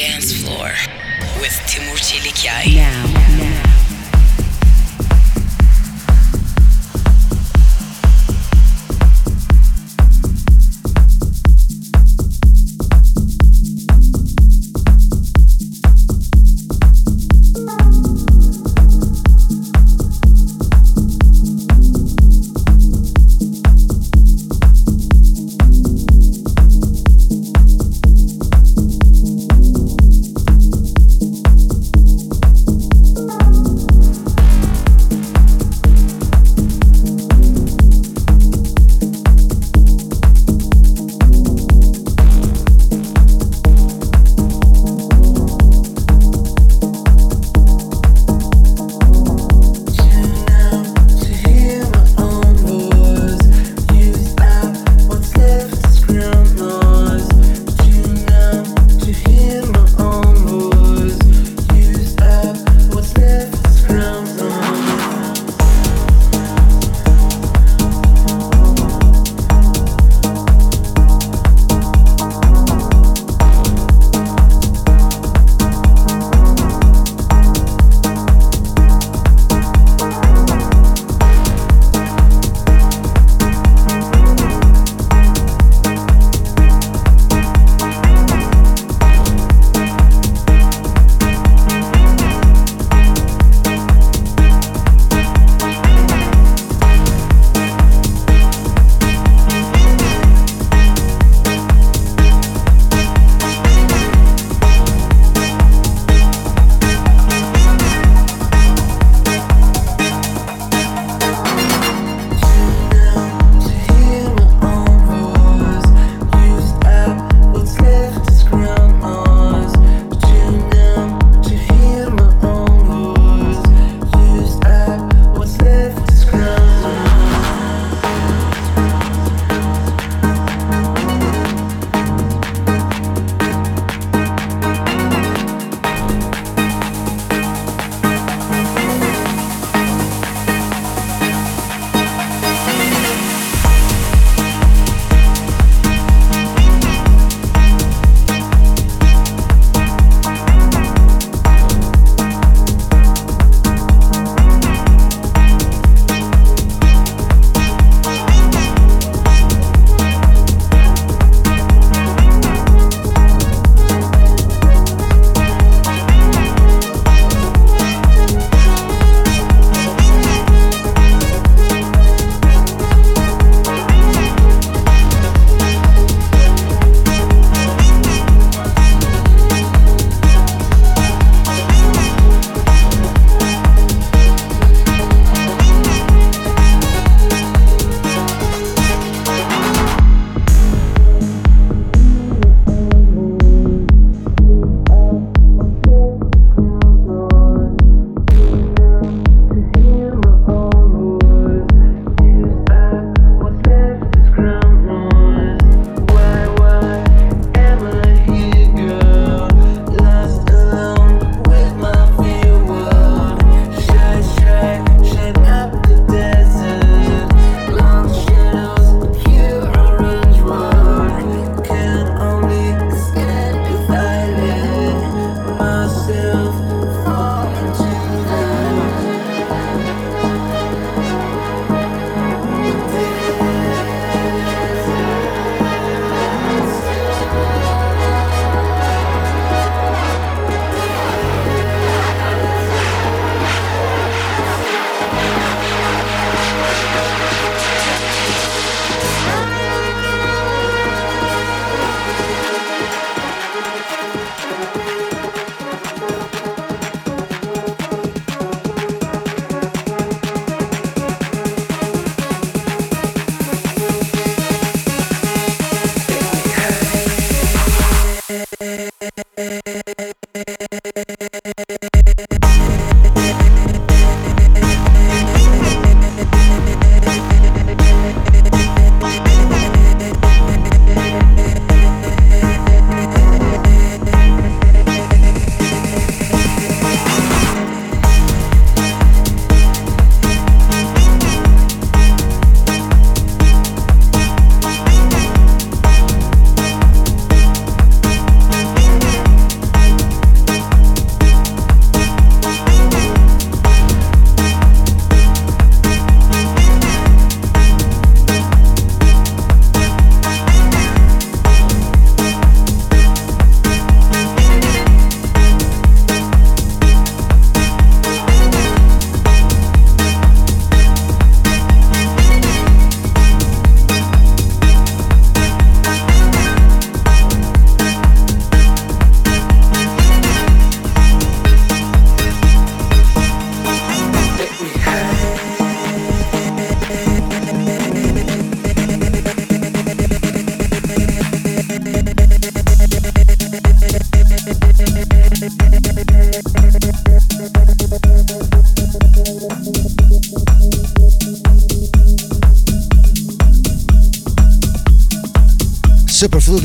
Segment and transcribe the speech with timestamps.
[0.00, 0.72] dance floor
[1.40, 2.74] with Timur Çelikyay.
[2.74, 3.04] Now,
[3.36, 3.79] now.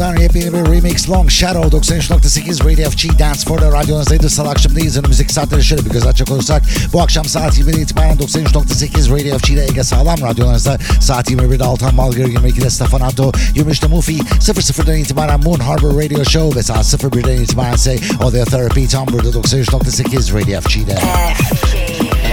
[0.05, 4.29] Blue'dan yepyeni bir remix Long Shadow 93.8 Radio FG Dance For'da radyonuzdaydı.
[4.29, 4.97] Salı akşamdayız.
[4.97, 6.63] Önümüzdeki saatleri şöyle bir göz açacak olursak
[6.93, 12.27] bu akşam saat 20'de itibaren 93.8 Radio FG'de Ege Sağlam radyolarınızda saat 21'de Altan Balgır
[12.27, 17.73] 22'de Stefan Anto 23'te Mufi 00'dan itibaren Moon Harbor Radio Show ve saat 01'den itibaren
[17.73, 20.95] ise Audio Therapy tam burada 93.8 Radio FG'de.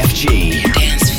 [0.08, 0.28] FG.
[0.74, 1.11] Dance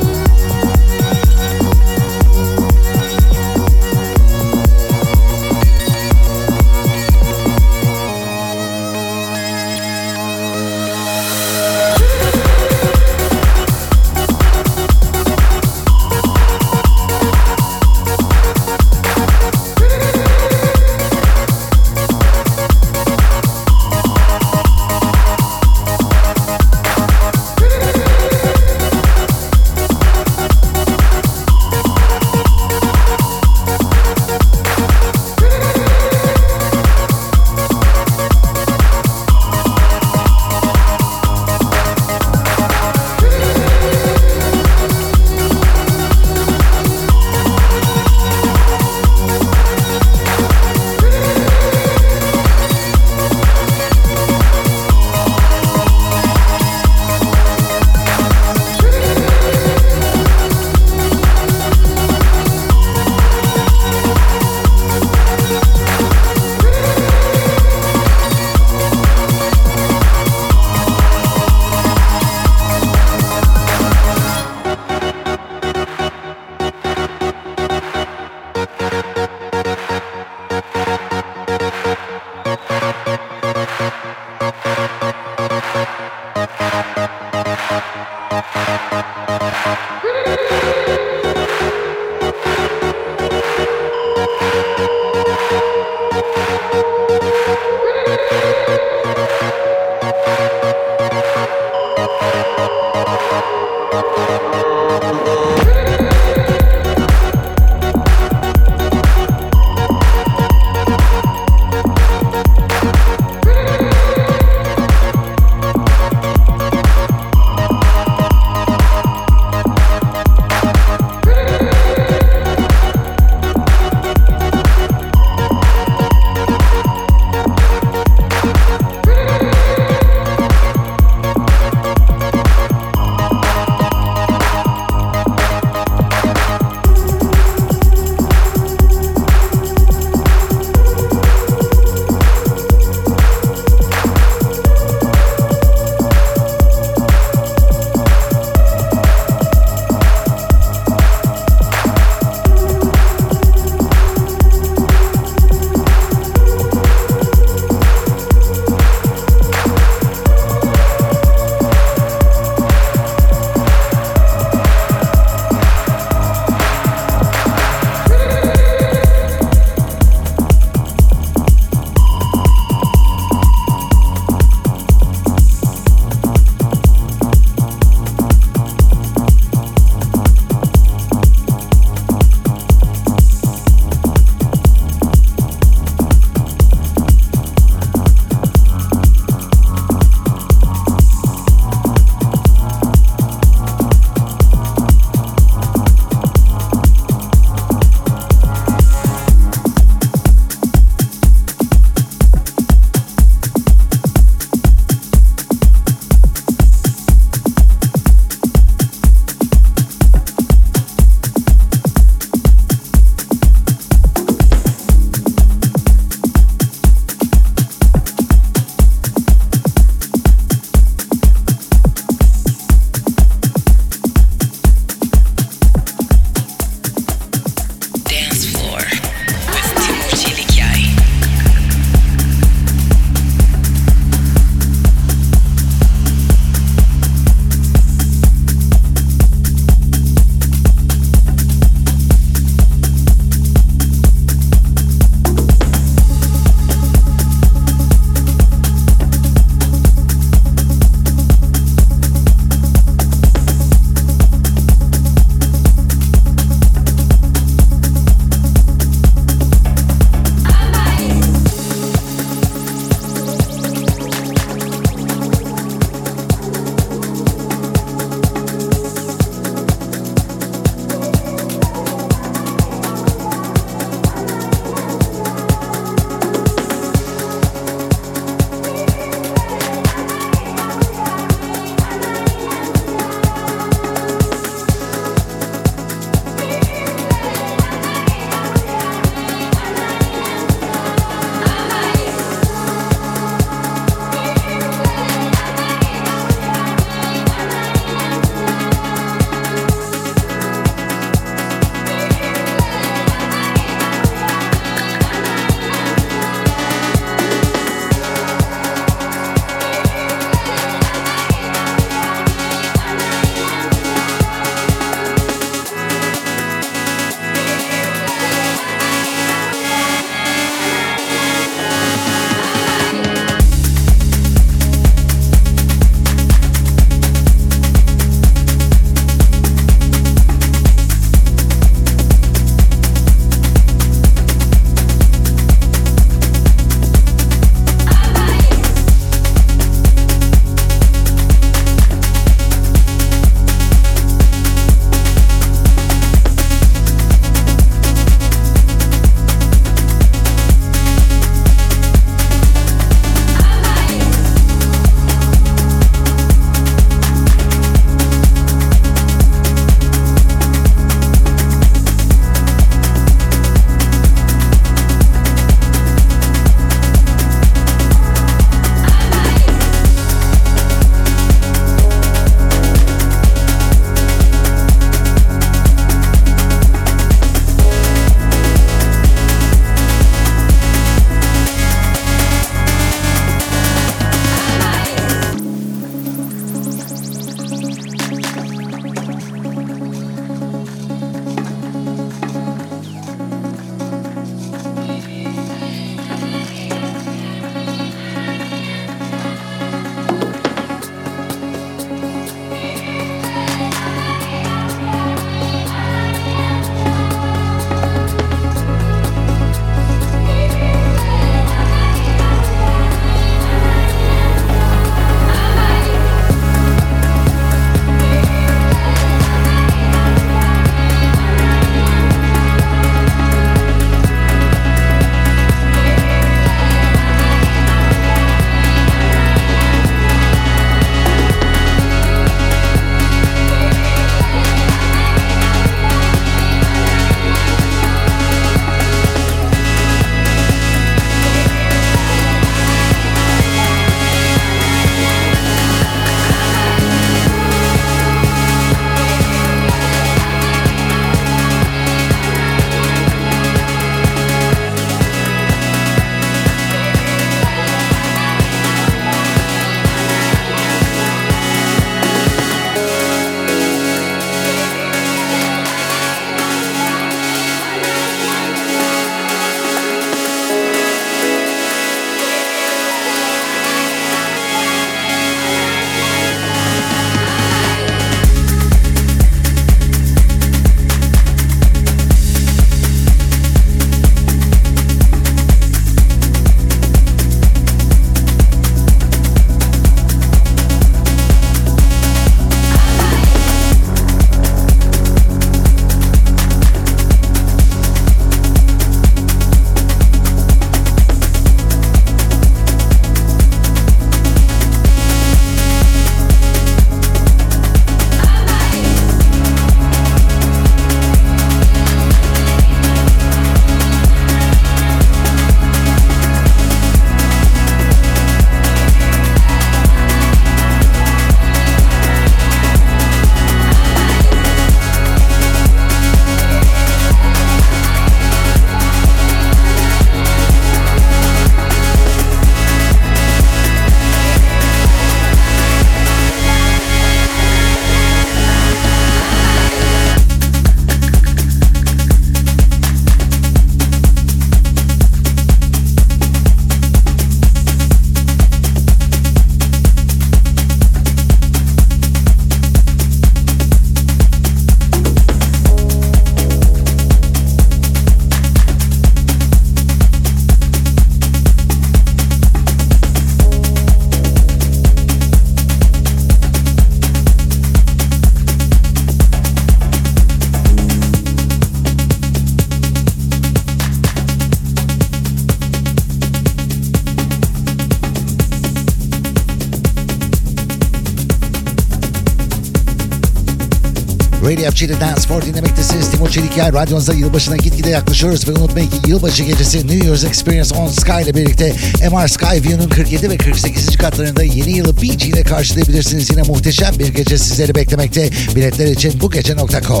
[584.76, 586.10] FG'de Dance for dinlemektesiniz.
[586.10, 590.88] Timur Çelikyay radyonuzda yılbaşına gitgide yaklaşıyoruz ve unutmayın ki yılbaşı gecesi New Year's Experience on
[590.88, 591.72] Sky ile birlikte
[592.10, 593.96] MR Skyview'nun 47 ve 48.
[593.96, 596.30] katlarında yeni yılı BG ile karşılayabilirsiniz.
[596.30, 598.30] Yine muhteşem bir gece sizleri beklemekte.
[598.56, 600.00] Biletler için bu gece.com.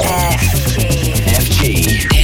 [1.38, 1.66] FG.
[1.66, 2.15] Dance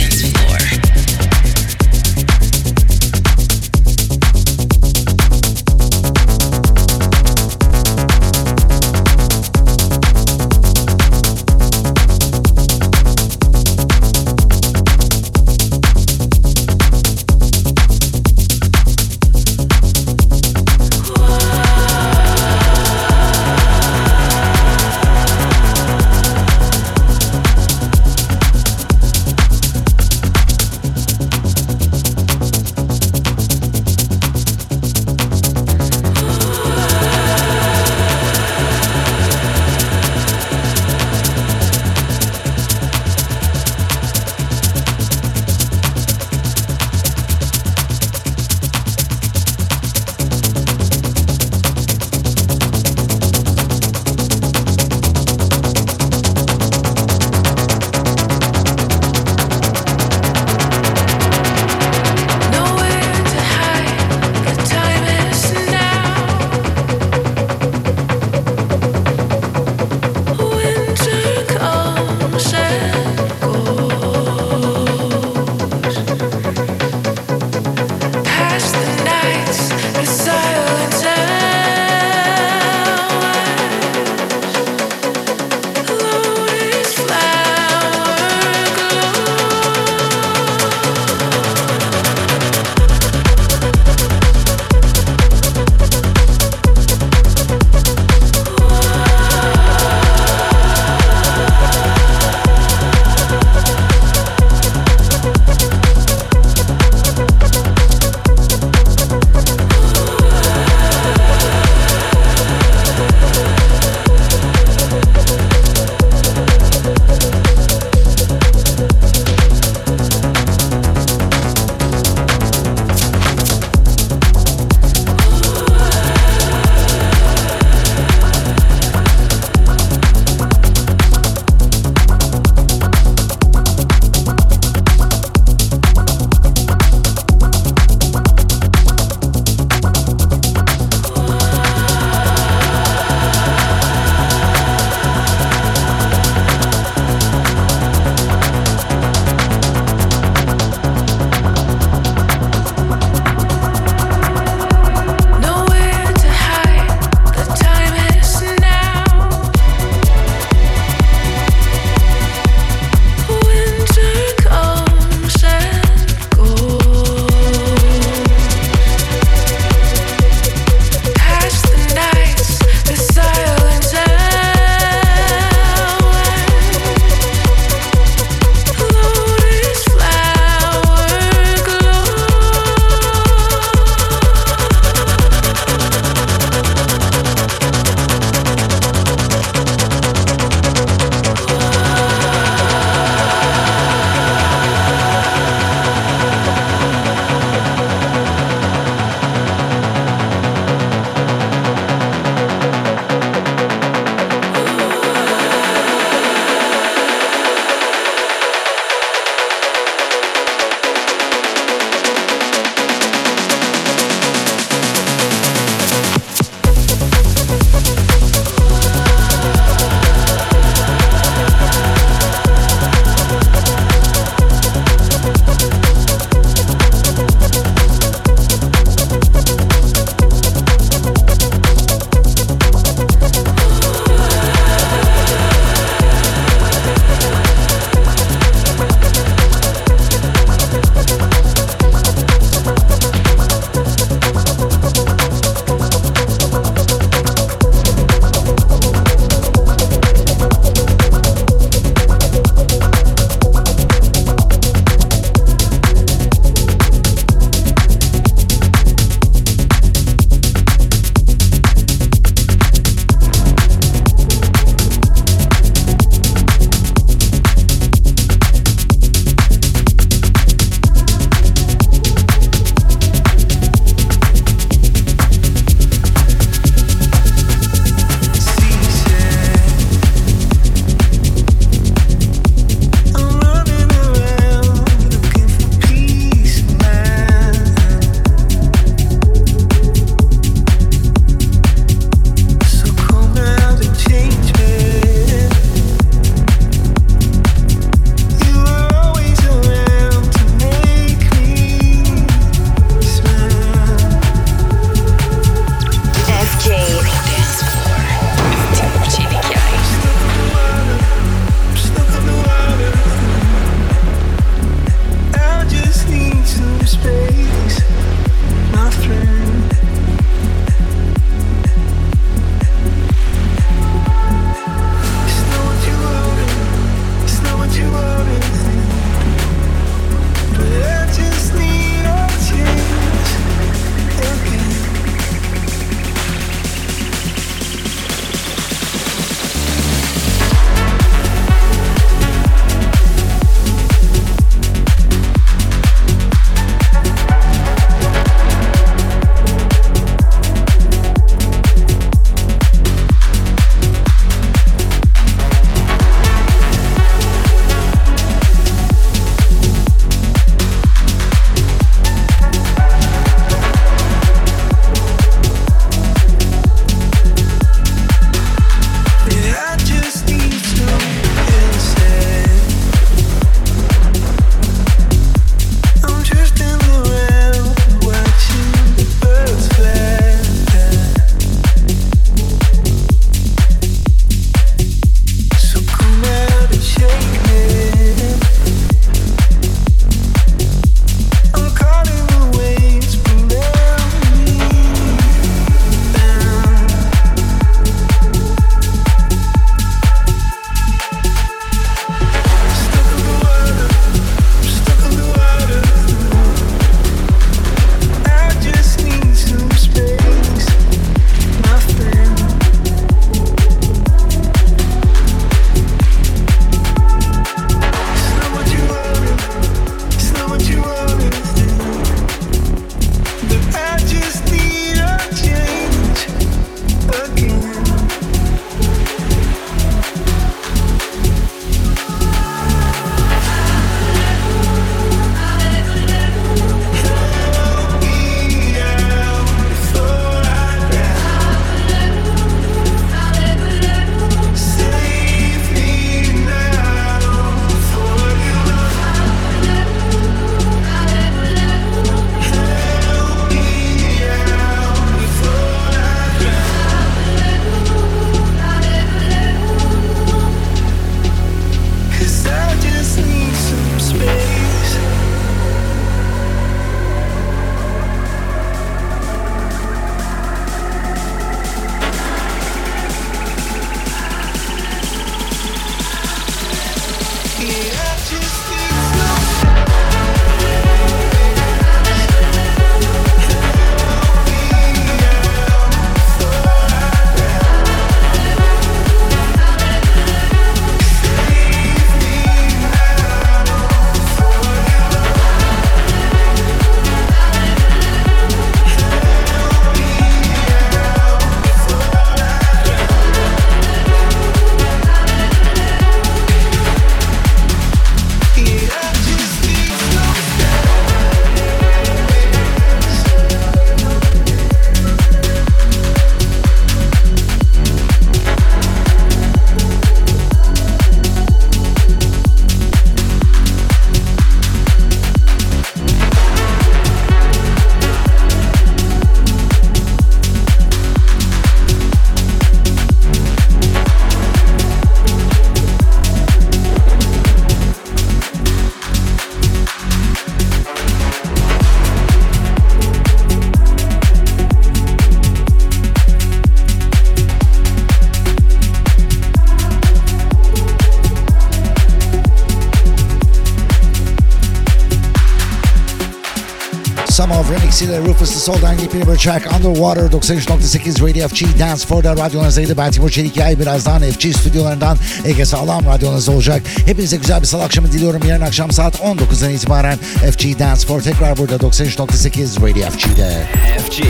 [557.43, 562.33] Samov Remix ile Rufus the Soul'dan yepyeni bir track Underwater 93.8 Radio FG Dance For'da
[562.33, 562.97] radyonuzdaydı.
[562.97, 566.83] Ben Timur Çelikay birazdan FG stüdyolarından Ege Sağlam radyonuzda olacak.
[567.07, 568.43] Hepinize güzel bir salı akşamı diliyorum.
[568.49, 570.19] Yarın akşam saat 19'dan itibaren
[570.51, 573.67] FG Dance For tekrar burada 93.8 Radio FG'de.
[573.99, 574.23] FG.